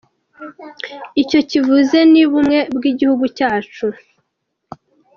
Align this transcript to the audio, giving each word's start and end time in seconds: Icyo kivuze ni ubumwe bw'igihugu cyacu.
Icyo 1.21 1.39
kivuze 1.49 1.97
ni 2.11 2.21
ubumwe 2.27 2.59
bw'igihugu 2.75 3.25
cyacu. 3.37 3.85